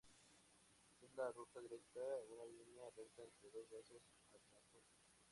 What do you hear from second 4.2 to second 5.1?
adyacentes.